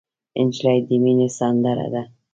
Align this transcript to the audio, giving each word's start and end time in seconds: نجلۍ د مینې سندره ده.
نجلۍ 0.47 0.79
د 0.87 0.89
مینې 1.03 1.27
سندره 1.37 1.87
ده. 1.93 2.03